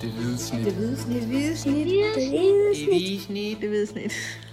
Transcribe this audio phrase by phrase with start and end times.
[0.00, 0.64] Det hvide snit.
[0.64, 1.20] Det hvide snit.
[1.20, 1.86] Det hvide snit.
[1.86, 2.28] Det hvide Det
[2.88, 3.60] hvide snit.
[3.60, 4.12] Det hvide snit.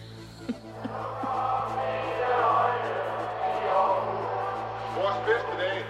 [4.99, 5.83] Vores bedste dage,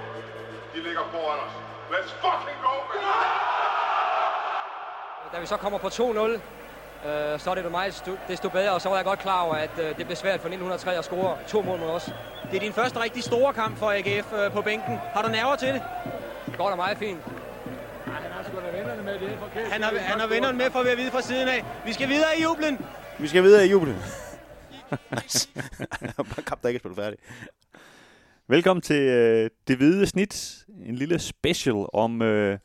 [0.76, 1.54] de ligger foran os.
[1.92, 3.04] Let's fucking go, man!
[5.34, 5.92] Da vi så kommer på 2-0,
[7.10, 9.70] øh, så er det meget desto bedre, og så var jeg godt klar over, at
[9.80, 12.10] øh, det blev svært for 1903 at score to mål mod os.
[12.52, 15.00] Det er din første rigtig store kamp for AGF øh, på bænken.
[15.14, 15.82] Har du nerver til det?
[16.46, 17.20] Det går da meget fint.
[19.72, 21.66] Han har, han har vennerne med for at vide fra siden af.
[21.86, 22.78] Vi skal videre i jublen.
[23.20, 23.96] Vi skal videre i julen.
[25.24, 25.50] nice.
[26.18, 27.20] Bare kamp, der ikke er spillet færdig.
[28.48, 30.66] Velkommen til øh, Det Hvide Snit.
[30.86, 32.60] En lille special om øh,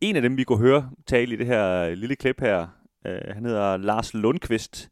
[0.00, 2.66] en af dem, vi kunne høre tale i det her lille klip her.
[3.06, 4.90] Øh, han hedder Lars Lundqvist,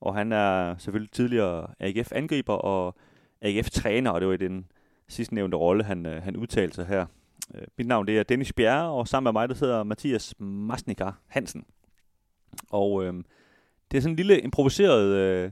[0.00, 2.96] og han er selvfølgelig tidligere AGF-angriber og
[3.42, 4.66] AGF-træner, og det var i den
[5.08, 7.06] sidste nævnte rolle, han, øh, han udtalte sig her.
[7.54, 11.20] Øh, mit navn det er Dennis Bjerre, og sammen med mig der sidder Mathias Masnikar
[11.26, 11.64] Hansen.
[12.70, 13.14] Og øh,
[13.90, 15.50] det er sådan en lille improviseret øh,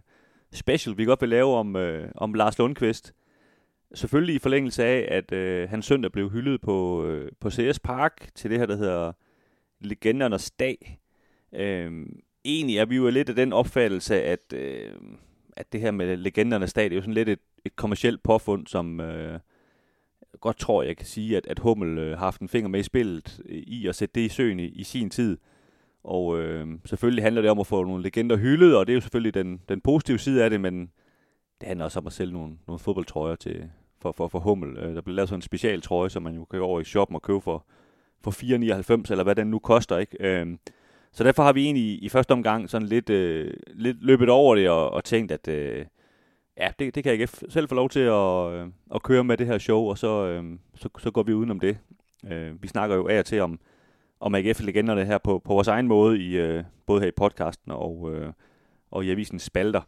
[0.53, 3.15] special, vi godt vil lave om, øh, om Lars Lundqvist.
[3.95, 8.29] Selvfølgelig i forlængelse af, at øh, han søndag blev hyldet på, øh, på CS Park
[8.35, 9.13] til det her, der hedder
[9.81, 11.01] Legendernes Dag.
[11.55, 12.07] Øh,
[12.45, 14.93] egentlig er vi jo lidt af den opfattelse, at, øh,
[15.57, 18.67] at det her med Legendernes Dag, det er jo sådan lidt et, et kommersielt påfund,
[18.67, 19.41] som øh,
[20.41, 22.83] godt tror, jeg kan sige, at, at Hummel øh, har haft en finger med i
[22.83, 25.39] spillet øh, i at sætte det i søen i, i sin tid.
[26.05, 29.01] Og øh, selvfølgelig handler det om at få nogle legender hyldet, og det er jo
[29.01, 30.91] selvfølgelig den, den positive side af det, men
[31.61, 33.71] det handler også om at sælge nogle, nogle fodboldtrøjer til,
[34.03, 34.77] for, for, for Hummel.
[34.79, 37.15] Øh, der blev lavet sådan en specialtrøje, som man jo kan gå over i shoppen
[37.15, 37.67] og købe for,
[38.25, 39.99] for 4,99, eller hvad den nu koster.
[39.99, 40.17] ikke.
[40.21, 40.47] Øh,
[41.13, 44.71] så derfor har vi egentlig i første omgang sådan lidt, øh, lidt løbet over det
[44.71, 45.87] og, og tænkt, at øh,
[46.59, 49.37] ja, det, det kan jeg ikke selv få lov til at, øh, at køre med
[49.37, 51.79] det her show, og så, øh, så, så går vi udenom det.
[52.31, 53.61] Øh, vi snakker jo af og til om,
[54.21, 58.15] om AGF-legenderne her på, på vores egen måde, i øh, både her i podcasten og,
[58.15, 58.33] øh,
[58.91, 59.81] og i avisens spalter.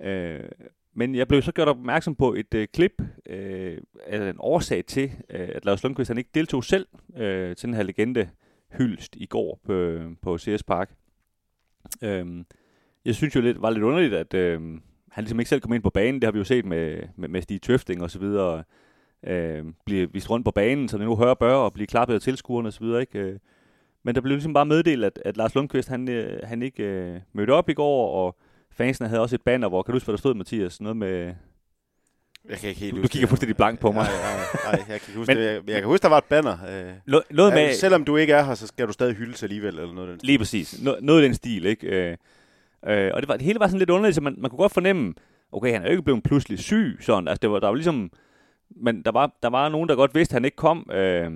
[0.00, 0.48] Øh,
[0.94, 5.12] men jeg blev så gjort opmærksom på et øh, klip, øh, altså en årsag til,
[5.30, 6.86] øh, at Lars Lundqvist han ikke deltog selv
[7.16, 8.28] øh, til den her legende
[8.78, 10.94] hyldst i går på, øh, på CS Park.
[12.02, 12.44] Øh,
[13.04, 14.60] jeg synes jo lidt, var lidt underligt, at øh,
[15.12, 16.14] han ligesom ikke selv kom ind på banen.
[16.14, 18.64] Det har vi jo set med, med, med Stig Tøfting og så videre.
[19.26, 22.20] Øh, blive vist rundt på banen, så det nu hører bør og blive klappet af
[22.20, 23.00] tilskuerne og så videre.
[23.00, 23.18] Ikke?
[23.18, 23.38] Øh,
[24.04, 27.20] men der blev ligesom bare meddelt, at, at Lars Lundqvist han, øh, han ikke øh,
[27.32, 28.36] mødte op i går, og
[28.70, 30.80] fansene havde også et banner, hvor, kan du huske, hvad der stod, Mathias?
[30.80, 31.34] Noget med...
[32.48, 34.04] Jeg kan ikke helt du, du kigger fuldstændig blank på mig.
[34.04, 34.12] Nej,
[34.64, 35.46] nej, nej jeg kan huske, men, det.
[35.46, 36.52] Jeg, jeg kan huske, der var et banner.
[37.06, 39.94] Øh, noget med, selvom du ikke er her, så skal du stadig hyldes alligevel, eller
[39.94, 40.26] noget af den stil.
[40.26, 40.82] Lige præcis.
[40.82, 41.86] No, noget af den stil, ikke?
[41.86, 42.16] Øh,
[42.86, 44.72] øh, og det, var, det hele var sådan lidt underligt, så man, man kunne godt
[44.72, 45.14] fornemme,
[45.52, 47.28] okay, han er jo ikke blevet pludselig syg, sådan.
[47.28, 48.12] Altså, det var, der var ligesom...
[48.76, 50.90] Men der var, der var nogen, der godt vidste, at han ikke kom.
[50.92, 51.30] Øh,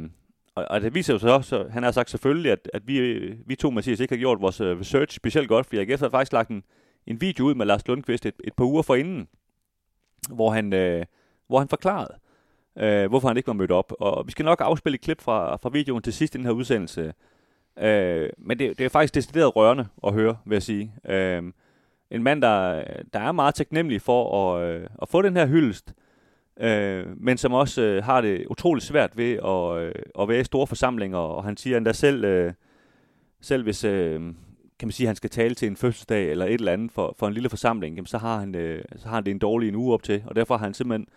[0.55, 3.55] og, og det viser jo så, så han har sagt selvfølgelig, at, at vi, vi
[3.55, 6.51] to, Mathias, ikke har gjort vores øh, research specielt godt, for jeg gætter faktisk lagt
[6.51, 6.63] en,
[7.07, 9.29] en video ud med Lars Lundqvist et, et par uger forinden,
[10.31, 11.05] hvor han, øh,
[11.47, 12.15] hvor han forklarede,
[12.79, 13.93] øh, hvorfor han ikke var mødt op.
[14.01, 16.53] Og vi skal nok afspille et klip fra, fra videoen til sidst i den her
[16.53, 17.13] udsendelse.
[17.81, 20.93] Øh, men det, det er faktisk decideret rørende at høre, vil jeg sige.
[21.09, 21.43] Øh,
[22.11, 25.95] en mand, der, der er meget taknemmelig for at, øh, at få den her hyldest,
[26.61, 30.45] øh, men som også øh, har det utroligt svært ved at, øh, at være i
[30.45, 32.53] store forsamlinger, og han siger endda selv, øh,
[33.41, 34.21] selv hvis øh,
[34.79, 37.15] kan man sige, at han skal tale til en fødselsdag eller et eller andet for,
[37.19, 39.69] for en lille forsamling, jamen, så, har han, øh, så har han det en dårlig
[39.69, 41.09] en uge op til, og derfor har han simpelthen,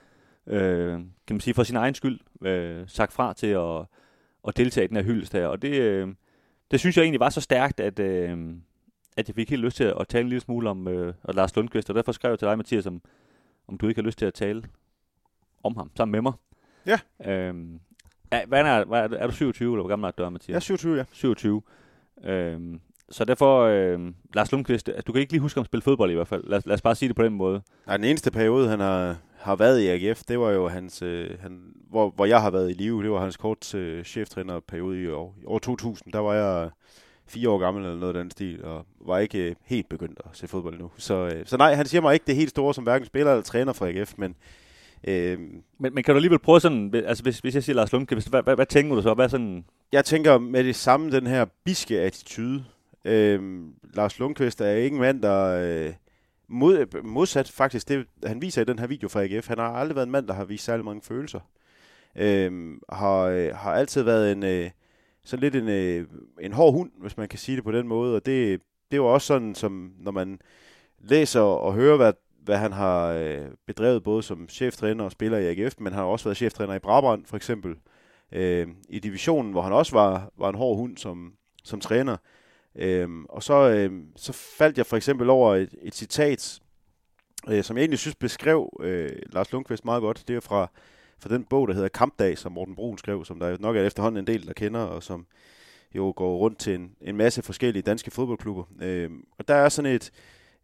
[0.47, 0.91] øh,
[1.27, 3.85] kan man sige, for sin egen skyld øh, sagt fra til at,
[4.47, 6.07] at deltage i den her hyldest her, og det, øh,
[6.71, 8.37] det synes jeg egentlig var så stærkt, at, øh,
[9.17, 11.89] at jeg fik helt lyst til at tale en lille smule om øh, Lars Lundqvist,
[11.89, 13.01] og derfor skrev jeg til dig, Mathias, om,
[13.67, 14.63] om du ikke har lyst til at tale
[15.63, 16.33] om ham sammen med mig.
[16.85, 16.99] Ja.
[17.31, 17.79] Øhm,
[18.31, 20.49] er, hvad er, hvad er, er du 27, eller hvor gammel er du, Mathias?
[20.49, 21.03] Jeg er 27, ja.
[21.11, 21.61] 27.
[22.23, 22.81] Øhm,
[23.11, 23.99] så derfor, øh,
[24.33, 26.43] Lars Lundqvist, du kan ikke lige huske om at spille fodbold i hvert fald.
[26.47, 27.61] Lad, lad os bare sige det på den måde.
[27.87, 31.39] Nej, den eneste periode, han har, har været i AGF, det var jo hans, øh,
[31.41, 35.07] han, hvor, hvor jeg har været i live, det var hans kort øh, cheftrænerperiode i
[35.07, 36.13] år, i år 2000.
[36.13, 36.69] Der var jeg
[37.27, 40.29] fire år gammel eller noget af den stil, og var ikke øh, helt begyndt at
[40.33, 40.91] se fodbold nu.
[40.97, 43.43] Så, øh, så nej, han siger mig ikke det helt store som hverken spiller eller
[43.43, 44.35] træner for AGF, men
[45.03, 45.39] Øh,
[45.79, 48.43] men, men kan du alligevel prøve sådan, altså hvis, hvis jeg siger Lars Lundqvist, hvad,
[48.43, 49.13] hvad, hvad tænker du så?
[49.13, 49.65] Hvad sådan...
[49.91, 52.65] Jeg tænker med det samme, den her biske attitude.
[53.05, 53.61] Øh,
[53.93, 55.93] Lars Lundqvist er ikke en mand, der øh,
[56.49, 59.47] mod, modsat faktisk det, han viser i den her video fra AGF.
[59.47, 61.39] Han har aldrig været en mand, der har vist særlig mange følelser.
[62.15, 64.69] Øhm, øh, har, har altid været en, øh,
[65.23, 66.07] sådan lidt en, øh,
[66.41, 68.15] en hård hund, hvis man kan sige det på den måde.
[68.15, 68.61] Og det,
[68.91, 70.41] det var også sådan, som når man
[70.99, 72.13] læser og hører, hvad
[72.49, 76.09] hvad han har øh, bedrevet både som cheftræner og spiller i AGF, men han har
[76.09, 77.75] også været cheftræner i Brabrand for eksempel,
[78.31, 82.17] øh, i divisionen, hvor han også var, var en hård hund som, som træner.
[82.75, 86.59] Øhm, og så, øhm, så faldt jeg for eksempel over et, et citat,
[87.49, 90.23] øh, som jeg egentlig synes beskrev øh, Lars Lundqvist meget godt.
[90.27, 90.71] Det er fra,
[91.19, 94.19] fra den bog, der hedder Kampdag, som Morten Brun skrev, som der nok er efterhånden
[94.19, 95.25] en del, der kender, og som
[95.95, 98.63] jo går rundt til en, en masse forskellige danske fodboldklubber.
[98.81, 100.11] Øh, og der er sådan et,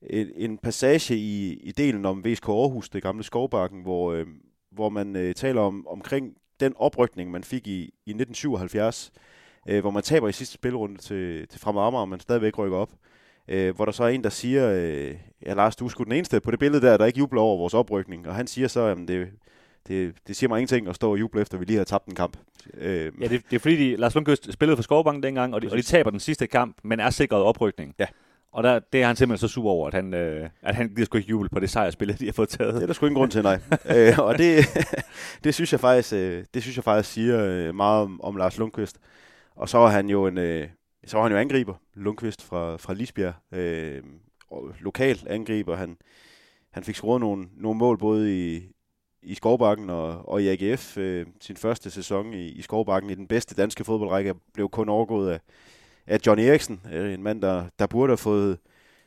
[0.01, 4.27] et, en passage i, i delen om VSK Aarhus, det gamle skovbakken, hvor, øh,
[4.71, 9.11] hvor man øh, taler om omkring den oprykning, man fik i, i 1977,
[9.65, 12.77] øh, hvor man taber i sidste spilrunde til, til Fremad Amager, og man stadigvæk rykker
[12.77, 12.89] op.
[13.47, 15.15] Øh, hvor der så er en, der siger, øh,
[15.45, 17.57] ja Lars, du er sgu den eneste på det billede der, der ikke jubler over
[17.57, 18.27] vores oprykning.
[18.27, 19.27] Og han siger så, at det,
[19.87, 22.05] det, det siger mig ingenting at stå og juble efter, at vi lige har tabt
[22.05, 22.37] en kamp.
[22.73, 25.67] Øh, ja, det, det er fordi, de, Lars Lundqvist spillede for Skovbank dengang, og de,
[25.71, 27.95] og de taber den sidste kamp, men er sikret oprykning.
[27.99, 28.05] Ja.
[28.51, 31.05] Og der, det er han simpelthen så super over, at han, øh, at han gider
[31.05, 32.73] sgu ikke jubel på det sejrspil, de har fået taget.
[32.73, 33.59] Det er der sgu ingen grund til, nej.
[33.95, 34.65] øh, og det,
[35.43, 38.57] det, synes jeg faktisk, øh, det synes jeg faktisk siger øh, meget om, om Lars
[38.57, 38.97] Lundqvist.
[39.55, 40.69] Og så var han jo en, øh,
[41.05, 43.33] så var han jo angriber, Lundqvist fra, fra Lisbjerg.
[43.51, 44.03] Øh,
[44.79, 45.75] lokal angriber.
[45.75, 45.97] Han,
[46.71, 48.71] han fik scoret nogle, nogle mål både i,
[49.21, 50.97] i Skovbakken og, og i AGF.
[50.97, 55.31] Øh, sin første sæson i, i Skovbakken i den bedste danske fodboldrække blev kun overgået
[55.31, 55.39] af,
[56.07, 58.57] af John Eriksen, øh, en mand, der, der burde have fået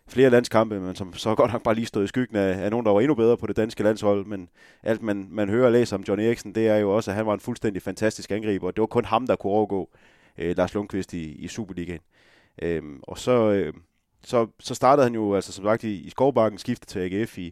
[0.09, 2.87] flere landskampe, men som så godt nok bare lige stod i skyggen af, af nogen,
[2.87, 4.27] der var endnu bedre på det danske landshold.
[4.27, 4.49] Men
[4.83, 7.27] alt, man, man hører og læser om John Eriksen, det er jo også, at han
[7.27, 9.91] var en fuldstændig fantastisk angriber, og det var kun ham, der kunne overgå
[10.39, 12.01] øh, Lars Lundqvist i, i Superligaen.
[12.63, 13.73] Øhm, og så, øh,
[14.25, 17.45] så, så startede han jo, altså som sagt, i, i Skovbakken, skiftet til AGF i,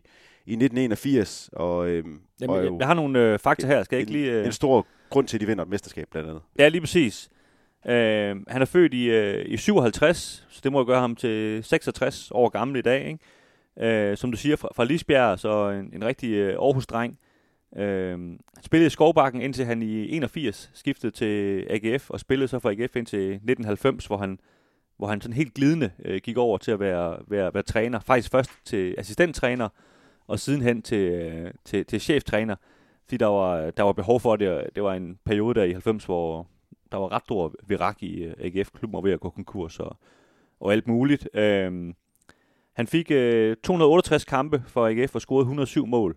[0.46, 1.50] i 1981.
[1.52, 2.04] Og, øh,
[2.40, 4.32] Jamen, og jo, jeg har nogle øh, fakta her, skal jeg ikke lige...
[4.32, 4.46] Øh...
[4.46, 6.42] En stor grund til, at de vinder et mesterskab, blandt andet.
[6.58, 7.30] Ja, lige præcis.
[7.86, 12.30] Øh, han er født i, øh, i 57, så det må gøre ham til 66
[12.30, 13.06] år gammel i dag.
[13.06, 14.10] Ikke?
[14.10, 17.18] Øh, som du siger, fra, fra Lisbjerg, så en, en rigtig øh, Aarhus-dreng.
[17.76, 18.18] Øh,
[18.62, 22.96] spillede i Skovbakken indtil han i 81 skiftede til AGF, og spillede så for AGF
[22.96, 24.38] indtil 1990, hvor han,
[24.96, 28.00] hvor han sådan helt glidende øh, gik over til at være, være, være træner.
[28.00, 29.68] Faktisk først til assistenttræner,
[30.26, 32.56] og sidenhen til, øh, til, til cheftræner,
[33.04, 34.66] fordi der var, der var behov for det.
[34.74, 36.46] Det var en periode der i 90, hvor
[36.92, 39.96] der var ret stor virak i øh, AGF-klubben og ved at gå konkurs og,
[40.60, 41.28] og alt muligt.
[41.34, 41.94] Øh,
[42.72, 46.16] han fik øh, 268 kampe for AGF og scorede 107 mål.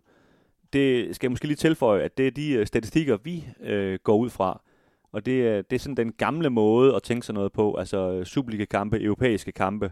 [0.73, 4.17] Det skal jeg måske lige tilføje, at det er de øh, statistikker, vi øh, går
[4.17, 4.61] ud fra.
[5.11, 8.11] Og det er, det er sådan den gamle måde at tænke sig noget på, altså
[8.11, 9.91] øh, Superliga-kampe, europæiske kampe.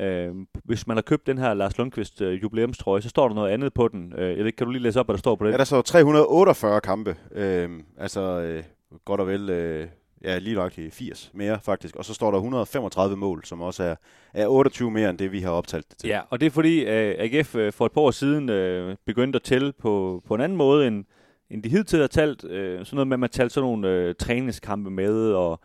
[0.00, 3.50] Øh, hvis man har købt den her Lars Lundqvist øh, jubilæumstrøje, så står der noget
[3.50, 4.12] andet på den.
[4.18, 5.52] Øh, jeg ved, kan du lige læse op, hvad der står på den?
[5.52, 7.16] Ja, der står 348 kampe.
[7.32, 8.64] Øh, altså øh,
[9.04, 9.88] godt og vel øh,
[10.24, 11.96] ja, lige nok 80 mere faktisk.
[11.96, 13.94] Og så står der 135 mål, som også er,
[14.34, 16.08] er 28 mere end det, vi har optalt det til.
[16.08, 18.50] Ja, og det er fordi øh, uh, AGF uh, øh, for et par år siden
[18.50, 21.04] uh, begyndte at tælle på, på en anden måde, end,
[21.50, 22.44] end de hidtil har talt.
[22.44, 25.60] Uh, sådan noget med, at man talte sådan nogle uh, træningskampe med, og,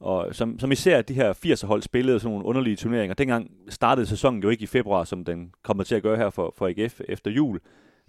[0.00, 3.14] og som, som især de her 80'er-hold spillede sådan nogle underlige turneringer.
[3.14, 6.54] Dengang startede sæsonen jo ikke i februar, som den kommer til at gøre her for,
[6.56, 7.60] for AGF efter jul.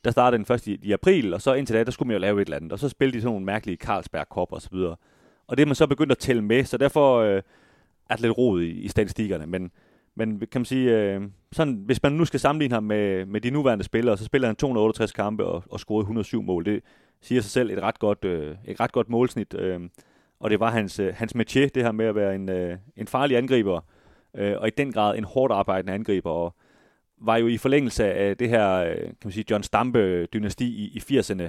[0.06, 2.20] Der startede den først i, i april, og så indtil da, der skulle man jo
[2.20, 2.72] lave et eller andet.
[2.72, 4.96] Og så spillede de sådan nogle mærkelige Carlsberg Cup og så videre.
[5.48, 7.42] Og det er man så begyndt at tælle med, så derfor øh,
[8.10, 9.46] er det lidt rod i, i statistikkerne.
[9.46, 9.72] Men,
[10.16, 11.22] men kan man sige, øh,
[11.52, 14.56] sådan, hvis man nu skal sammenligne ham med, med de nuværende spillere, så spiller han
[14.56, 16.66] 268 kampe og, og scorede 107 mål.
[16.66, 16.84] Det
[17.22, 19.54] siger sig selv et ret godt, øh, et ret godt målsnit.
[19.54, 19.80] Øh,
[20.40, 23.08] og det var hans, øh, hans métier, det her med at være en, øh, en
[23.08, 23.82] farlig angriber,
[24.34, 26.56] øh, og i den grad en hårdt arbejdende angriber, og
[27.18, 31.00] var jo i forlængelse af det her, øh, kan man sige, John Stampe-dynasti i, i
[31.00, 31.44] 80'erne,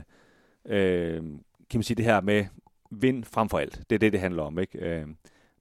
[0.72, 1.22] øh,
[1.70, 2.44] kan man sige det her med
[2.90, 3.82] vind frem for alt.
[3.90, 4.58] Det er det, det handler om.
[4.58, 4.78] Ikke?
[4.78, 5.06] Øh,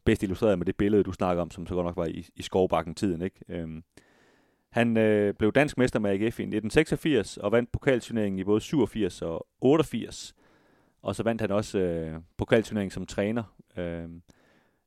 [0.06, 2.42] bedst illustreret med det billede, du snakker om, som så godt nok var i, i
[2.42, 3.22] Skovbakken-tiden.
[3.22, 3.40] Ikke?
[3.50, 3.82] Øh,
[4.70, 9.22] han øh, blev dansk mester med AGF i 1986 og vandt pokalturneringen i både 87
[9.22, 10.36] og 88.
[11.02, 13.44] Og så vandt han også øh, pokalturneringen som træner
[13.78, 14.10] øh,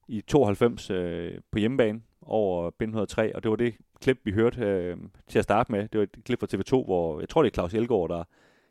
[0.08, 3.34] i 92 øh, på hjemmebane over B103.
[3.34, 4.96] Og det var det klip, vi hørte øh,
[5.28, 5.88] til at starte med.
[5.88, 8.24] Det var et klip fra TV2, hvor jeg tror, det er Claus Elgaard, der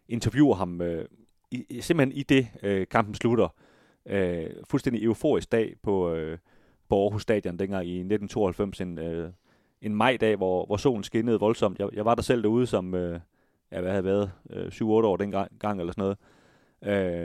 [0.08, 1.06] interviewer ham øh,
[1.52, 3.48] i, simpelthen i det, øh, kampen slutter.
[4.06, 6.38] Øh, fuldstændig euforisk dag på, øh,
[6.90, 9.30] på Aarhus Stadion dengang i 1992, en, øh,
[9.82, 11.80] en majdag, hvor, hvor solen skinnede voldsomt.
[11.80, 13.20] Jeg, jeg var der selv derude som, øh,
[13.72, 16.18] ja, hvad havde været, øh, 7-8 år dengang gang eller sådan noget.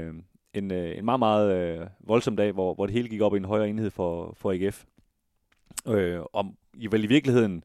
[0.08, 0.14] Øh,
[0.54, 3.36] en, øh, en meget, meget øh, voldsom dag, hvor, hvor det hele gik op i
[3.36, 4.84] en højere enhed for, for AGF.
[5.88, 7.64] Øh, om i vel i virkeligheden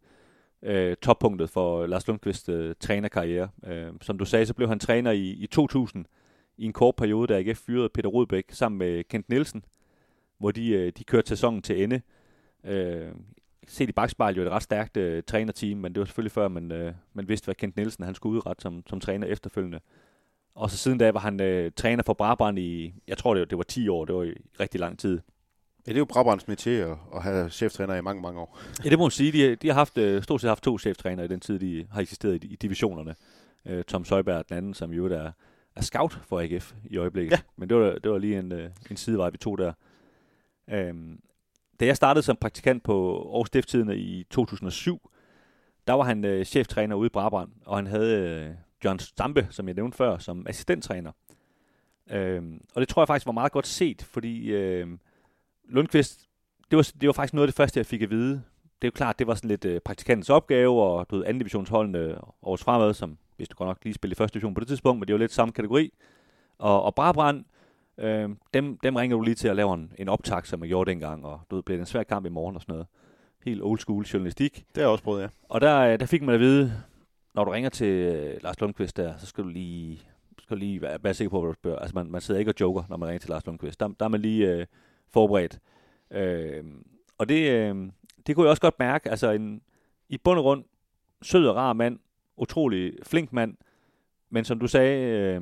[0.62, 3.50] øh, toppunktet for Lars Lundqvist øh, trænerkarriere.
[3.68, 6.06] Øh, som du sagde, så blev han træner i, i 2000,
[6.58, 9.66] i en kort periode, da AGF fyrede Peter Rodbæk sammen med Kent Nielsen,
[10.38, 12.02] hvor de, øh, de kørte sæsonen til ende.
[12.64, 13.12] Øh,
[13.68, 16.72] set i bagspejl jo et ret stærkt øh, trænerteam, men det var selvfølgelig før, man,
[16.72, 19.80] øh, man vidste, hvad Kent Nielsen han skulle udrette som, som træner efterfølgende.
[20.56, 23.46] Og så siden da var han øh, træner for Brabrand i, jeg tror det var,
[23.46, 25.20] det var 10 år, det var i rigtig lang tid.
[25.88, 28.60] Ja, det er jo Brabrands métier at, at have cheftræner i mange, mange år.
[28.84, 29.32] Ja, det må man sige.
[29.32, 32.02] De, de har haft, øh, stort set haft to cheftræner i den tid, de har
[32.02, 33.16] eksisteret i, i divisionerne.
[33.66, 35.32] Øh, Tom Søjberg, den anden, som jo er,
[35.78, 37.32] er scout for AGF i øjeblikket.
[37.32, 37.40] Ja.
[37.56, 39.74] Men det var, det var lige en, øh, en sidevej, vi tog der.
[40.70, 41.20] Øhm,
[41.80, 45.12] da jeg startede som praktikant på Aarhus Stifttidene i 2007,
[45.88, 48.56] der var han øh, cheftræner ude i Brabrand, og han havde øh,
[48.86, 51.12] John Stampe, som jeg nævnte før, som assistenttræner.
[52.10, 54.88] Øhm, og det tror jeg faktisk var meget godt set, fordi øh,
[55.70, 56.28] Lundqvist,
[56.72, 58.32] det var, det var faktisk noget af det første, jeg fik at vide.
[58.82, 61.40] Det er jo klart, det var sådan lidt øh, praktikantens opgave, og du ved, anden
[61.40, 64.68] divisionsholdene års fremad, som hvis du godt nok lige spille i første division på det
[64.68, 65.94] tidspunkt, men det var lidt samme kategori.
[66.58, 67.46] Og, og Brabrand,
[67.98, 70.92] øh, dem, dem ringer du lige til at lave en, en optag, som jeg gjorde
[70.92, 72.88] dengang, og du ved, bliver det en svær kamp i morgen og sådan noget.
[73.46, 74.56] Helt old school journalistik.
[74.56, 75.28] Det har jeg også prøvet, ja.
[75.50, 76.74] Og der, øh, der fik man at vide,
[77.36, 80.02] når du ringer til øh, Lars Lundqvist der, så skal du lige,
[80.40, 81.80] skal du lige være, være sikker på, hvad du spørger.
[81.80, 83.80] Altså man, man sidder ikke og joker, når man ringer til Lars Lundqvist.
[83.80, 84.66] Der, der er man lige øh,
[85.10, 85.60] forberedt.
[86.12, 86.64] Øh,
[87.18, 87.76] og det, øh,
[88.28, 89.10] det kunne jeg også godt mærke.
[89.10, 89.62] Altså en,
[90.10, 90.64] i bund og grund,
[91.22, 92.00] sød og rar mand,
[92.38, 93.56] utrolig flink mand,
[94.30, 95.42] men som du sagde, øh,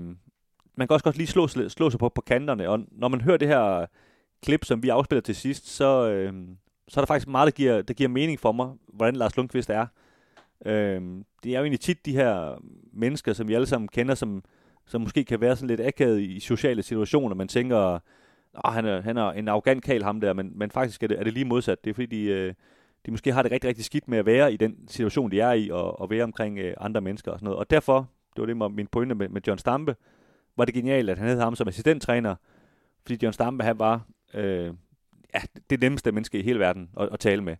[0.75, 3.37] man kan også godt lige slå, slå sig på, på kanterne, og når man hører
[3.37, 3.85] det her
[4.43, 6.33] klip, som vi afspiller til sidst, så, øh,
[6.87, 9.69] så er der faktisk meget, der giver, der giver mening for mig, hvordan Lars Lundqvist
[9.69, 9.87] er.
[10.65, 11.01] Øh,
[11.43, 12.61] det er jo egentlig tit de her
[12.93, 14.43] mennesker, som vi alle sammen kender, som,
[14.85, 17.35] som måske kan være sådan lidt akavet i sociale situationer.
[17.35, 17.99] Man tænker,
[18.53, 21.19] oh, han, er, han er en arrogant kal ham der, men, men faktisk er det,
[21.19, 21.83] er det lige modsat.
[21.83, 22.53] Det er fordi, de, øh,
[23.05, 25.51] de måske har det rigtig, rigtig skidt med at være i den situation, de er
[25.51, 27.59] i, og, og være omkring øh, andre mennesker og sådan noget.
[27.59, 29.95] Og derfor, det var det med min pointe med, med John Stampe,
[30.57, 32.35] var det genialt, at han havde ham som assistenttræner,
[33.01, 34.01] fordi John Stampe, han var
[34.33, 34.73] øh,
[35.33, 37.55] ja, det nemmeste menneske i hele verden at, at tale med.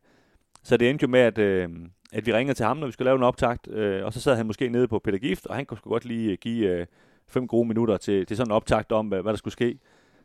[0.64, 1.70] Så det endte jo med, at, øh,
[2.14, 4.36] at vi ringede til ham, når vi skulle lave en optakt, øh, og så sad
[4.36, 6.86] han måske nede på Peter Gift, og han kunne sgu godt lige øh, give øh,
[7.28, 9.80] fem gode minutter til, til sådan en optakt om, hvad, hvad der skulle ske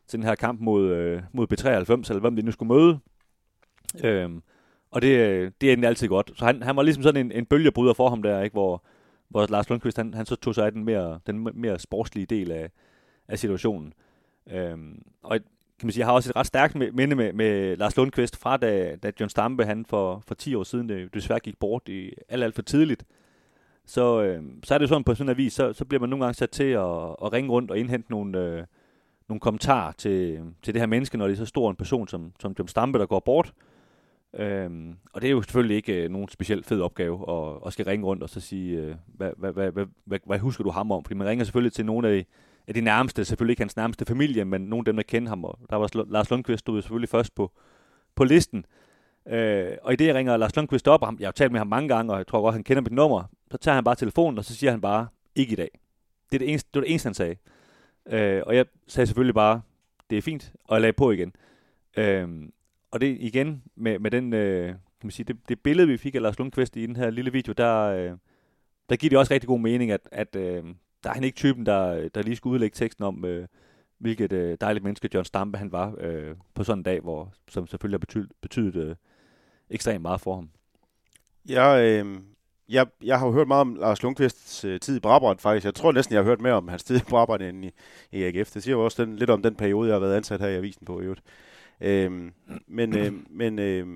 [0.06, 2.98] til den her kamp mod, øh, mod B93, eller hvem de nu skulle møde.
[4.04, 4.30] Øh,
[4.90, 6.32] og det, øh, det er egentlig altid godt.
[6.34, 8.54] Så han, han var ligesom sådan en, en bølgebryder for ham der, ikke?
[8.54, 8.84] Hvor,
[9.28, 12.52] hvor Lars Lundqvist, han, han så tog sig af den mere, den mere sportslige del
[12.52, 12.70] af,
[13.28, 13.92] af situationen.
[14.50, 15.38] Øhm, og
[15.78, 18.56] kan man sige, jeg har også et ret stærkt minde med, med Lars Lundqvist fra
[18.56, 22.12] da, da John Stampe, han for, for 10 år siden, det desværre gik bort i
[22.28, 23.04] alt, alt for tidligt.
[23.86, 26.24] Så, øh, så er det sådan på sådan en avis, så, så bliver man nogle
[26.24, 28.64] gange sat til at, at ringe rundt og indhente nogle, øh,
[29.28, 32.32] nogle kommentarer til, til det her menneske, når det er så stor en person som,
[32.40, 33.52] som John Stampe, der går bort.
[34.34, 37.84] Øhm, og det er jo selvfølgelig ikke øh, nogen specielt fed opgave at, at skal
[37.84, 40.92] ringe rundt og så sige, øh, hvad, hvad, hvad, hvad, hvad, hvad husker du ham
[40.92, 41.04] om?
[41.04, 42.26] Fordi man ringer selvfølgelig til nogle af,
[42.66, 45.44] af de nærmeste, selvfølgelig ikke hans nærmeste familie, men nogle af dem, der kender ham.
[45.44, 47.52] Og der var Lars Lundqvist, stod selvfølgelig først på,
[48.14, 48.64] på listen.
[49.28, 51.66] Øh, og i det, jeg ringer Lars Lundqvist op, og jeg har talt med ham
[51.66, 54.38] mange gange, og jeg tror godt, han kender mit nummer, så tager han bare telefonen,
[54.38, 55.70] og så siger han bare, ikke i dag.
[56.32, 57.36] Det er det eneste, det var det eneste han sagde.
[58.06, 59.60] Øh, og jeg sagde selvfølgelig bare,
[60.10, 61.32] det er fint, og jeg lagde på igen.
[61.96, 62.28] Øh,
[62.90, 66.14] og det igen med, med den, øh, kan man sige, det, det billede, vi fik
[66.14, 68.12] af Lars Lundqvist i den her lille video, der, øh,
[68.88, 70.64] der giver det også rigtig god mening, at, at øh,
[71.04, 73.46] der er han ikke typen, der, der lige skulle udlægge teksten om, øh,
[73.98, 77.66] hvilket øh, dejligt menneske John Stampe han var øh, på sådan en dag, hvor, som
[77.66, 78.96] selvfølgelig har betydet, betydet øh,
[79.70, 80.50] ekstremt meget for ham.
[81.48, 82.20] Jeg, øh,
[82.68, 85.64] jeg, jeg har jo hørt meget om Lars Lundqvists øh, tid i Brabrand faktisk.
[85.64, 87.70] Jeg tror næsten, jeg har hørt mere om hans tid i Brabrand end i,
[88.12, 88.52] i AGF.
[88.52, 90.56] Det siger jo også den, lidt om den periode, jeg har været ansat her i
[90.56, 91.22] avisen på i øvrigt.
[91.80, 92.32] Øhm,
[92.66, 93.86] men øh, men øh,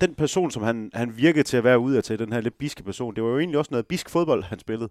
[0.00, 2.58] den person, som han, han virkede til at være ude af til, den her lidt
[2.58, 4.88] biske person, det var jo egentlig også noget bisk fodbold, han spillede.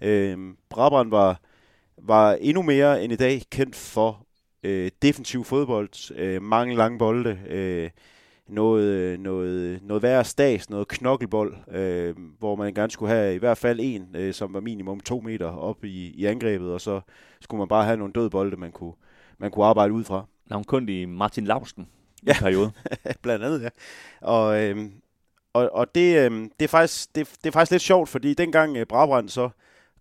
[0.00, 1.40] Øhm, Brabrand var,
[1.98, 4.26] var endnu mere end i dag kendt for
[4.62, 7.90] øh, defensiv fodbold, øh, mange lange bolde, øh,
[8.48, 13.58] noget, noget, noget værre stas, noget knokkelbold, øh, hvor man gerne skulle have i hvert
[13.58, 17.00] fald en, øh, som var minimum to meter op i, i angrebet, og så
[17.40, 18.92] skulle man bare have nogle døde bolde, man kunne,
[19.38, 20.26] man kunne arbejde ud fra
[20.88, 21.88] i Martin Lausten
[22.26, 22.32] ja.
[22.32, 22.70] i periode.
[23.22, 23.68] Blandt andet, ja.
[24.20, 24.90] Og, øh,
[25.52, 28.76] og, og det, øh, det, er faktisk, det, det er faktisk lidt sjovt, fordi dengang
[28.76, 29.48] øh, Brabrand så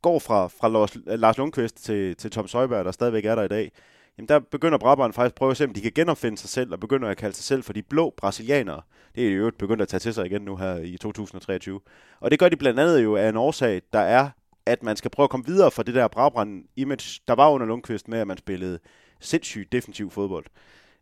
[0.01, 3.48] går fra, fra Lars, Lars Lundqvist til, til Tom Søjberg, der stadigvæk er der i
[3.48, 3.72] dag,
[4.18, 6.74] jamen der begynder Brabrand faktisk at prøve at se, om de kan genopfinde sig selv,
[6.74, 8.82] og begynder at kalde sig selv for de blå brasilianere.
[9.16, 11.80] Det er jo begyndt at tage til sig igen nu her i 2023.
[12.20, 14.30] Og det gør de blandt andet jo af en årsag, der er,
[14.66, 18.08] at man skal prøve at komme videre fra det der Brabrand-image, der var under Lundqvist
[18.08, 18.80] med, at man spillede
[19.20, 20.46] sindssygt defensiv fodbold.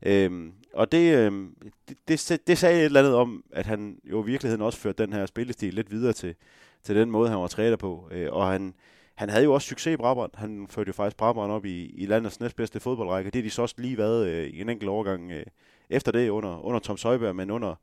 [0.02, 1.56] Øhm, og det, øhm,
[1.90, 5.04] det, det, det sagde et eller andet om, at han jo i virkeligheden også førte
[5.04, 6.36] den her spillestil lidt videre til,
[6.84, 8.10] til den måde, han var træner på.
[8.12, 8.74] Øh, og han,
[9.16, 10.32] han havde jo også succes i Brabrand.
[10.36, 13.32] Han førte jo faktisk Brabrand op i, i landets næstbedste fodboldrække.
[13.32, 15.46] Det har de så også lige været øh, i en enkelt overgang øh,
[15.90, 17.76] efter det, under, under Tom Søjberg, men under,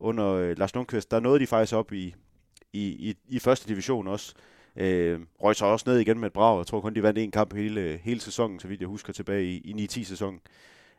[0.00, 2.14] under øh, Lars Lundqvist, der nåede de faktisk op i,
[2.72, 4.34] i, i, i første division også.
[4.76, 6.58] Øh, røg så også ned igen med et brag.
[6.58, 9.44] Jeg tror kun, de vandt en kamp hele, hele sæsonen, så vidt jeg husker tilbage
[9.44, 10.40] i, i 9-10 sæsonen.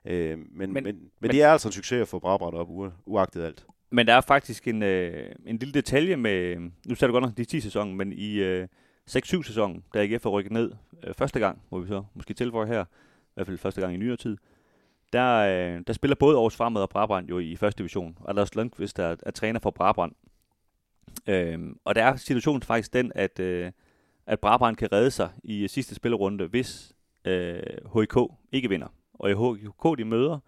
[0.06, 2.68] Øh, men, men, Men- men, det er altså en succes at få Brabrand op,
[3.06, 3.66] uagtet alt.
[3.92, 7.38] Men der er faktisk en, øh, en lille detalje med, nu sagde du godt nok
[7.38, 8.68] de 10 sæsonen, men i øh,
[9.10, 10.72] 6-7 sæsonen, da AGF er rykket ned
[11.08, 13.98] øh, første gang, må vi så måske tilføje her, i hvert fald første gang i
[13.98, 14.38] nyere tid,
[15.14, 15.36] der,
[15.76, 19.00] øh, der spiller både Aarhus Fremad og Brabrand jo i første division, og Lars Lundqvist
[19.00, 20.12] er, er træner for Brabrand.
[21.28, 23.72] Øhm, og der er situationen faktisk den, at, øh,
[24.28, 26.92] at Brabrand kan redde sig i sidste spillerunde, hvis
[27.26, 27.60] øh,
[27.96, 28.16] HIK
[28.52, 28.88] ikke vinder.
[29.14, 30.40] Og i HIK de møder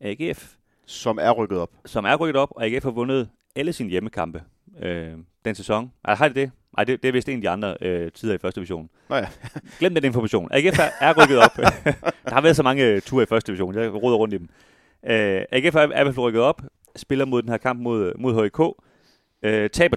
[0.00, 0.54] AGF,
[0.86, 1.70] Som er rykket op.
[1.86, 4.42] som er rykket op, og AGF har vundet alle sine hjemmekampe
[4.82, 5.12] øh,
[5.44, 5.92] den sæson.
[6.04, 6.50] Ej, har de det?
[6.76, 8.90] Nej, det, det er vist en af de andre øh, tider i første division.
[9.08, 9.28] Nå ja.
[9.78, 10.48] Glem den information.
[10.52, 11.56] AGF er, er rykket op.
[12.24, 13.74] der har været så mange øh, ture i første division.
[13.74, 14.48] Jeg roder rundt i dem.
[15.06, 16.62] Øh, AGF er, er rykket op.
[16.96, 18.84] Spiller mod den her kamp mod, mod HIK.
[19.42, 19.96] Øh, taber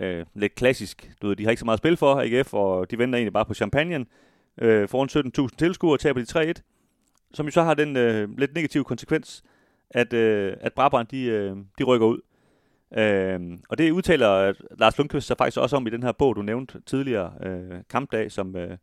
[0.00, 0.04] 3-1.
[0.04, 1.10] Øh, lidt klassisk.
[1.22, 3.44] Du ved, de har ikke så meget spil for AGF, og de venter egentlig bare
[3.44, 4.06] på champagnen.
[4.60, 6.62] Øh, foran 17.000 tilskuere taber de 3-1.
[7.34, 9.42] Som jo så har den øh, lidt negative konsekvens,
[9.90, 12.20] at, øh, at Brabrand de, øh, de rykker ud.
[12.98, 16.36] Øh, og det udtaler at Lars Lundqvist sig faktisk også om i den her bog,
[16.36, 18.76] du nævnte tidligere, øh, Kampdag, som, øh,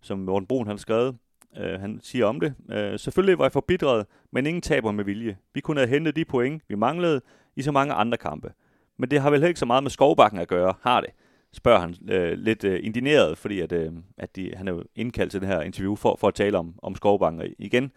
[0.00, 1.16] som Morten Brun har skrevet.
[1.58, 2.54] Øh, han siger om det.
[2.70, 5.36] Øh, selvfølgelig var jeg forbitret, men ingen taber med vilje.
[5.54, 7.20] Vi kunne have hentet de point, vi manglede
[7.56, 8.52] i så mange andre kampe.
[8.96, 11.10] Men det har vel ikke så meget med skovbakken at gøre, har det?
[11.52, 15.30] Spørger han øh, lidt øh, indineret, fordi at, øh, at de, han er jo indkaldt
[15.30, 17.40] til det her interview for, for at tale om, om skovbakken.
[17.40, 17.92] Og igen,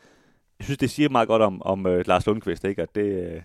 [0.60, 2.82] jeg synes, det siger meget godt om, om øh, Lars Lundqvist, ikke?
[2.82, 3.42] at det, øh,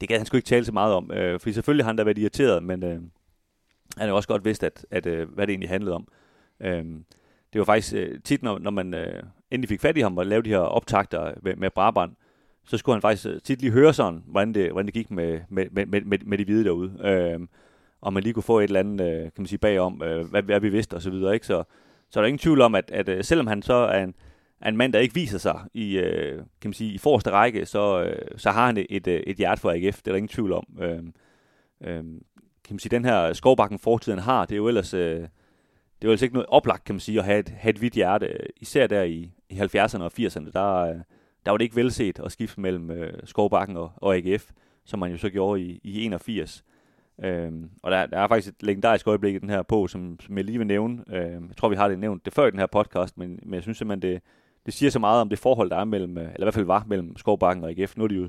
[0.00, 1.10] det gad han sgu ikke tale så meget om.
[1.12, 3.10] Øh, fordi selvfølgelig har han da været irriteret, men øh, han
[3.96, 6.08] har jo også godt vidst, at, at, øh, hvad det egentlig handlede om.
[6.60, 6.84] Øh,
[7.52, 10.26] det var faktisk øh, tit, når, når man øh, endelig fik fat i ham og
[10.26, 12.18] lavede de her optagter med, med Brabant,
[12.66, 15.40] så skulle han faktisk øh, tit lige høre sådan, hvordan det, hvordan det gik med,
[15.48, 16.92] med, med, med, med, med de hvide derude.
[17.04, 17.40] Øh,
[18.00, 20.42] og man lige kunne få et eller andet, øh, kan man sige, bagom, øh, hvad,
[20.42, 21.34] hvad vi vidste og så videre.
[21.34, 21.46] Ikke?
[21.46, 21.64] Så,
[22.10, 24.14] så er der ingen tvivl om, at, at øh, selvom han så er en,
[24.60, 27.66] er en mand, der ikke viser sig i, øh, kan man sige, i forreste række,
[27.66, 29.96] så, øh, så har han et, et, et hjerte for AGF.
[29.96, 30.66] Det er der ingen tvivl om.
[30.80, 31.02] Øh,
[31.84, 32.04] øh,
[32.64, 34.94] kan man sige, den her skovbakken fortiden har, det er jo ellers...
[34.94, 35.28] Øh,
[35.98, 37.78] det er jo altså ikke noget oplagt, kan man sige, at have et, have et
[37.78, 38.38] hvidt hjerte.
[38.56, 40.96] Især der i, i 70'erne og 80'erne, der, øh,
[41.46, 44.50] der var det ikke velset at skifte mellem øh, Skovbakken og, og AGF,
[44.84, 46.64] som man jo så gjorde i, i 81.
[47.24, 50.36] Øhm, og der, der er faktisk et legendarisk øjeblik i den her på, som, som
[50.36, 51.04] jeg lige vil nævne.
[51.10, 53.54] Øhm, jeg tror, vi har det nævnt det før i den her podcast, men, men
[53.54, 54.22] jeg synes simpelthen, det,
[54.66, 56.66] det siger så meget om det forhold, der er mellem, øh, eller i hvert fald
[56.66, 57.96] var mellem Skovbakken og AGF.
[57.96, 58.28] Nu er de jo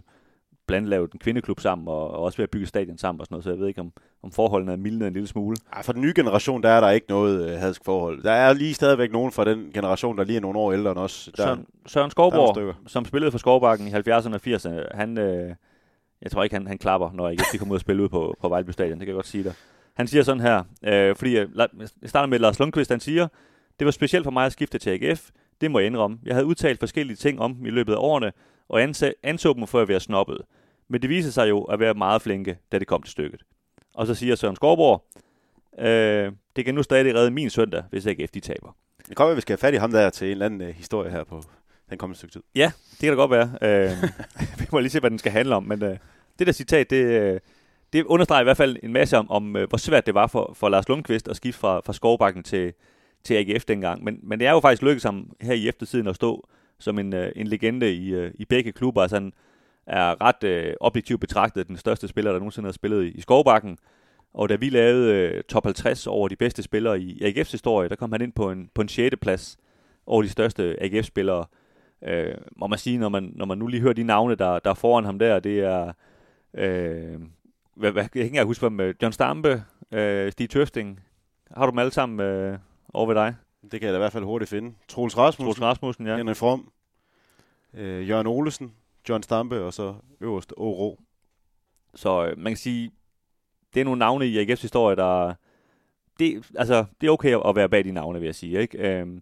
[0.67, 3.33] blandt lavet en kvindeklub sammen, og, og også ved at bygge stadion sammen og sådan
[3.33, 3.91] noget, så jeg ved ikke, om,
[4.23, 5.57] om forholdene er mildnet en lille smule.
[5.73, 8.23] Ej, for den nye generation, der er der ikke noget øh, hadsk forhold.
[8.23, 10.99] Der er lige stadigvæk nogen fra den generation, der lige er nogle år ældre end
[10.99, 11.29] os.
[11.37, 15.55] Der, Søren, Søren Skovborg, som spillede for Skovbakken i 70'erne og 80'erne, han, øh,
[16.21, 18.35] jeg tror ikke, han, han klapper, når AGF de kommer ud og spille ud på,
[18.41, 18.99] på Vejleby Stadion.
[18.99, 19.53] Det kan jeg godt sige dig.
[19.93, 21.69] Han siger sådan her, øh, fordi øh, jeg
[22.05, 23.27] starter med Lars Lundqvist, han siger,
[23.79, 25.29] det var specielt for mig at skifte til AGF.
[25.61, 26.17] Det må jeg indrømme.
[26.25, 28.31] Jeg havde udtalt forskellige ting om i løbet af årene,
[28.69, 28.81] og
[29.23, 30.41] anså dem for at være snobbet.
[30.87, 33.43] Men det viser sig jo at være meget flinke, da det kom til stykket.
[33.93, 35.05] Og så siger Søren Skovborg,
[35.79, 38.75] øh, det kan nu stadig redde min søndag, hvis AGF de taber.
[39.07, 40.75] Det kommer, at vi skal have fat i ham der til en eller anden øh,
[40.75, 41.41] historie her på
[41.89, 42.43] den kommende stykke tid.
[42.55, 43.57] Ja, det kan da godt være.
[43.61, 43.91] Øh,
[44.59, 45.63] vi må lige se, hvad den skal handle om.
[45.63, 45.97] Men øh,
[46.39, 47.39] det der citat, det, øh,
[47.93, 50.51] det understreger i hvert fald en masse om, om øh, hvor svært det var for,
[50.53, 52.73] for Lars Lundqvist at skifte fra, fra Skovbakken til,
[53.23, 54.03] til AGF dengang.
[54.03, 56.47] Men, men det er jo faktisk lykkedes ham her i eftertiden at stå
[56.79, 59.01] som en, øh, en legende i, øh, i begge klubber.
[59.01, 59.33] Altså han
[59.87, 63.77] er ret øh, objektivt betragtet den største spiller, der nogensinde har spillet i, i Skovbakken.
[64.33, 67.95] Og da vi lavede øh, top 50 over de bedste spillere i, AGF's historie, der
[67.95, 69.15] kom han ind på en, på en 6.
[69.21, 69.57] plads
[70.05, 71.45] over de største AGF-spillere.
[72.03, 74.69] Øh, må man sige, når man, når man nu lige hører de navne, der, der
[74.69, 75.93] er foran ham der, det er,
[76.53, 77.19] øh,
[77.75, 80.99] hvad, hvad, jeg kan ikke engang huske, hvem, øh, John Stampe, øh, Stig Tøfting,
[81.51, 82.57] har du dem alle sammen øh,
[82.93, 83.35] over ved dig?
[83.71, 84.73] Det kan jeg da i hvert fald hurtigt finde.
[84.87, 86.17] Troels Rasmussen, Troels Rasmussen, ja.
[86.17, 86.71] Henrik From,
[87.73, 88.73] øh, Jørgen Olesen,
[89.09, 90.99] John Stampe og så øverst Oro.
[91.95, 92.91] Så øh, man kan sige,
[93.73, 95.33] det er nogle navne i AGF's historie, der...
[96.19, 98.59] Det, altså, det er okay at være bag de navne, vil jeg sige.
[98.59, 98.77] Ikke?
[98.77, 99.21] Øhm,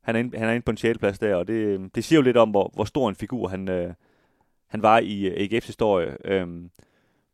[0.00, 0.98] han, er inde, han er inde på en 6.
[0.98, 3.68] plads der, og det, det siger jo lidt om, hvor, hvor stor en figur han,
[3.68, 3.94] øh,
[4.66, 6.16] han var i øh, AGF's historie.
[6.24, 6.70] Øhm,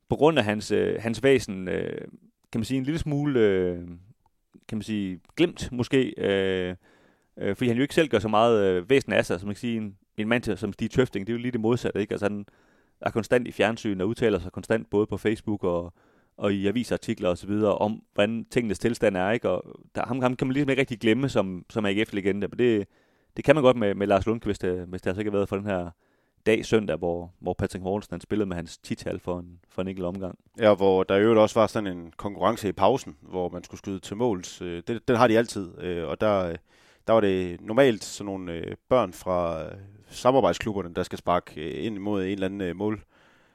[0.09, 2.01] på grund af hans, øh, hans væsen, øh,
[2.53, 3.89] kan man sige, en lille smule, øh,
[4.69, 6.75] kan man sige, glemt måske, øh,
[7.37, 9.55] øh, fordi han jo ikke selv gør så meget øh, væsen af sig, som man
[9.55, 12.01] kan sige, en, en mand til, som Stig Tøfting, det er jo lige det modsatte,
[12.01, 12.13] ikke?
[12.13, 12.47] Altså han
[13.01, 15.93] er konstant i fjernsyn og udtaler sig konstant både på Facebook og,
[16.37, 19.51] og i avisartikler og så videre om, hvordan tingenes tilstand er, ikke?
[19.51, 22.89] Og der, ham, ham kan man ligesom ikke rigtig glemme som, som AGF-legende, men det,
[23.37, 25.49] det kan man godt med, med Lars Lundqvist, øh, hvis det altså ikke har været
[25.49, 25.91] for den her
[26.47, 29.89] dag søndag, hvor, hvor Patrick Mortensen han spillede med hans tital for en, for en
[29.89, 30.39] enkelt omgang.
[30.59, 33.99] Ja, hvor der øvrigt også var sådan en konkurrence i pausen, hvor man skulle skyde
[33.99, 34.63] til måls.
[34.63, 36.55] Øh, det, den har de altid, øh, og der, øh,
[37.07, 39.65] der var det normalt sådan nogle børn fra
[40.09, 43.03] samarbejdsklubberne, der skal sparke ind mod en eller anden mål.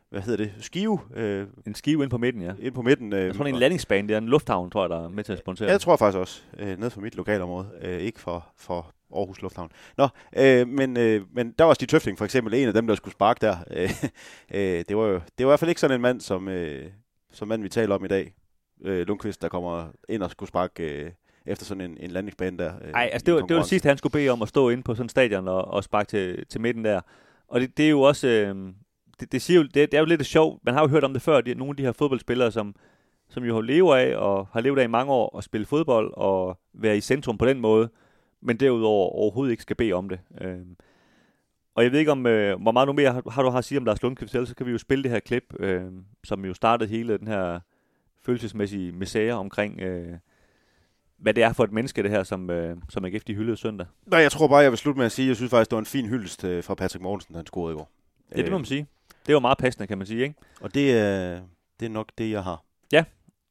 [0.09, 0.53] Hvad hedder det?
[0.59, 0.99] Skive?
[1.15, 2.53] Øh, En skive ind på midten, ja.
[2.59, 3.13] ind på midten.
[3.13, 5.09] Øh, Jeg tror, det er en landingsbane, det er en lufthavn, tror jeg, der er
[5.09, 5.67] med til at sponsere.
[5.67, 6.41] Ja, jeg tror faktisk også.
[6.59, 7.69] Øh, ned for mit lokalområde.
[7.81, 9.71] Øh, ikke for, for Aarhus Lufthavn.
[9.97, 12.95] Nå, øh, men, øh, men der var Stig Tøfting for eksempel en af dem, der
[12.95, 13.55] skulle sparke der.
[13.71, 13.89] Øh,
[14.53, 16.85] øh, det var jo det var i hvert fald ikke sådan en mand, som, øh,
[17.31, 18.33] som mand vi taler om i dag.
[18.85, 21.11] Øh, Lundqvist, der kommer ind og skulle sparke øh,
[21.45, 22.73] efter sådan en, en landingsbane der.
[22.85, 23.69] Øh, Nej, altså i det var, det var konkurrence.
[23.69, 26.07] sidst, han skulle bede om at stå inde på sådan en stadion og, og sparke
[26.09, 27.01] til, til midten der.
[27.47, 28.55] Og det, det er jo også, øh,
[29.19, 31.13] det, det, siger jo, det, det er jo lidt sjovt, man har jo hørt om
[31.13, 32.75] det før, de, nogle af de her fodboldspillere, som,
[33.29, 36.59] som jo lever af og har levet af i mange år at spille fodbold og
[36.73, 37.89] være i centrum på den måde,
[38.41, 40.19] men derudover overhovedet ikke skal bede om det.
[40.41, 40.59] Øh,
[41.75, 43.65] og jeg ved ikke, om øh, hvor meget nu mere har, har du har at
[43.65, 45.83] sige om Lars Lundqvist, ellers så kan vi jo spille det her klip, øh,
[46.23, 47.59] som jo startede hele den her
[48.21, 50.17] følelsesmæssige misære omkring, øh,
[51.17, 53.87] hvad det er for et menneske, det her, som, øh, som AGF de hyldede søndag.
[54.05, 55.75] Nej, jeg tror bare, jeg vil slutte med at sige, at jeg synes faktisk, det
[55.75, 57.91] var en fin hyldest øh, fra Patrick Mortensen, han scorede i går.
[58.35, 58.87] Ja, det må man sige.
[59.27, 60.35] Det var meget passende, kan man sige, ikke?
[60.61, 61.41] Og det, er,
[61.79, 62.63] det er nok det, jeg har.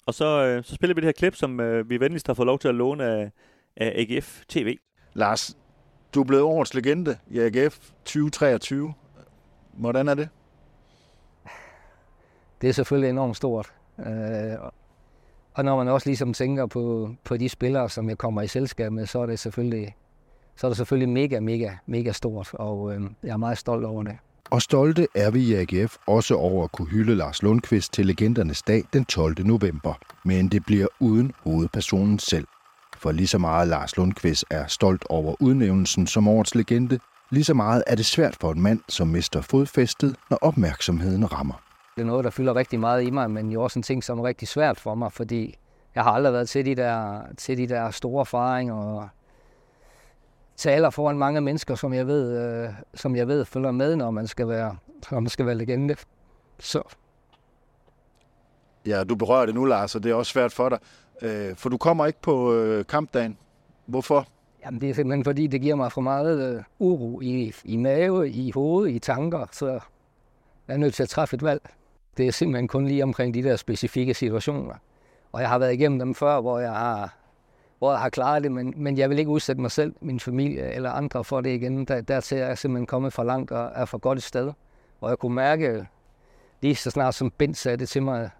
[0.08, 2.46] Og så, øh, så spiller vi det her klip, som øh, vi venligst har fået
[2.46, 3.32] lov til at låne af,
[3.80, 4.76] af AGF TV.
[5.14, 5.56] Lars,
[6.14, 8.94] du er blevet årets legende i AGF 2023.
[9.72, 10.28] Hvordan er det?
[12.60, 13.72] det er selvfølgelig enormt stort.
[13.98, 14.58] Øh,
[15.54, 18.92] og når man også ligesom tænker på, på de spillere, som jeg kommer i selskab
[18.92, 19.96] med, så er det selvfølgelig,
[20.56, 24.02] så er det selvfølgelig mega, mega, mega stort, og øh, jeg er meget stolt over
[24.02, 24.16] det.
[24.50, 28.62] Og stolte er vi i AGF også over at kunne hylde Lars Lundqvist til legendernes
[28.62, 29.46] dag den 12.
[29.46, 29.94] november.
[30.24, 32.46] Men det bliver uden hovedpersonen selv.
[32.98, 36.98] For lige så meget Lars Lundqvist er stolt over udnævnelsen som årets legende,
[37.30, 41.62] lige så meget er det svært for en mand, som mister fodfæstet, når opmærksomheden rammer.
[41.96, 44.18] Det er noget, der fylder rigtig meget i mig, men jo også en ting, som
[44.18, 45.58] er rigtig svært for mig, fordi
[45.94, 49.08] jeg har aldrig været til de der, til de der store erfaringer og
[50.56, 54.26] taler foran mange mennesker, som jeg ved, øh, som jeg ved følger med, når man
[54.26, 54.76] skal være,
[55.10, 55.96] når man skal være legende.
[56.58, 56.82] Så
[58.86, 60.78] Ja, du berører det nu, Lars, og det er også svært for dig.
[61.22, 63.38] Øh, for du kommer ikke på øh, kampdagen.
[63.86, 64.26] Hvorfor?
[64.64, 68.30] Jamen, det er simpelthen fordi, det giver mig for meget øh, uro i, i mave,
[68.30, 69.66] i hovedet, i tanker, så
[70.68, 71.62] jeg er nødt til at træffe et valg.
[72.16, 74.74] Det er simpelthen kun lige omkring de der specifikke situationer.
[75.32, 77.16] Og jeg har været igennem dem før, hvor jeg har,
[77.78, 80.72] hvor jeg har klaret det, men, men jeg vil ikke udsætte mig selv, min familie
[80.72, 81.84] eller andre for det igen.
[81.84, 84.52] Der, dertil er jeg simpelthen kommet for langt og er for godt et sted.
[85.00, 85.86] Og jeg kunne mærke,
[86.60, 88.30] lige så snart som Bent sagde det til mig,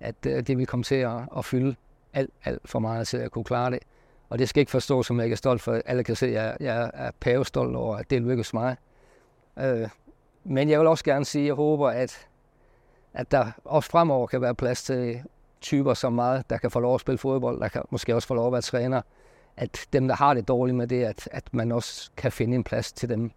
[0.00, 1.74] at øh, det ville komme til at, at fylde
[2.12, 3.78] alt, alt for meget til at kunne klare det.
[4.28, 5.80] Og det skal ikke forstås, som jeg ikke er stolt for.
[5.86, 8.76] Alle kan se, at jeg, jeg er pavestolt over, at det lykkedes mig.
[9.58, 9.88] Øh,
[10.44, 12.28] men jeg vil også gerne sige, at jeg håber, at,
[13.14, 15.22] at der også fremover kan være plads til
[15.60, 18.34] typer som mig, der kan få lov at spille fodbold, der kan måske også få
[18.34, 19.02] lov at være træner.
[19.56, 22.64] At dem, der har det dårligt med det, at, at man også kan finde en
[22.64, 23.30] plads til dem